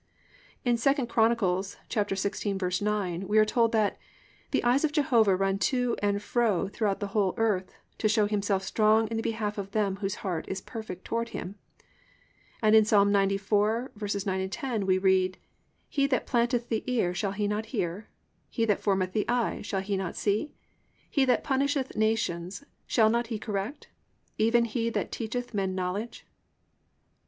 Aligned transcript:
In 0.65 0.77
2 0.77 1.05
Chron. 1.05 1.35
16:9 1.35 3.25
we 3.27 3.37
are 3.37 3.45
told 3.45 3.71
that 3.73 3.99
+"The 4.49 4.63
eyes 4.63 4.83
of 4.83 4.91
Jehovah 4.91 5.35
run 5.35 5.59
to 5.69 5.95
and 6.01 6.19
fro 6.19 6.67
throughout 6.69 6.99
the 6.99 7.09
whole 7.09 7.35
earth, 7.37 7.75
to 7.99 8.09
show 8.09 8.25
himself 8.25 8.63
strong 8.63 9.07
in 9.09 9.17
the 9.17 9.21
behalf 9.21 9.59
of 9.59 9.69
them 9.73 9.97
whose 9.97 10.15
heart 10.25 10.45
is 10.47 10.59
perfect 10.59 11.05
toward 11.05 11.29
him,"+ 11.37 11.53
and 12.63 12.75
in 12.75 12.83
Ps. 12.83 12.93
94:9, 12.93 14.47
10 14.49 14.85
we 14.87 14.97
read: 14.97 15.37
+"He 15.87 16.07
that 16.07 16.25
planteth 16.25 16.69
the 16.69 16.83
ear, 16.87 17.13
shall 17.13 17.33
he 17.33 17.47
not 17.47 17.67
hear? 17.67 18.07
He 18.49 18.65
that 18.65 18.81
formed 18.81 19.11
the 19.11 19.29
eye, 19.29 19.61
shall 19.61 19.81
he 19.81 19.95
not 19.95 20.15
see? 20.15 20.51
He 21.11 21.25
that 21.25 21.43
punisheth 21.43 21.95
nations, 21.95 22.63
shall 22.87 23.11
not 23.11 23.27
he 23.27 23.37
correct? 23.37 23.89
Even 24.39 24.65
he 24.65 24.89
that 24.89 25.11
teacheth 25.11 25.53
men 25.53 25.75
knowledge?" 25.75 26.25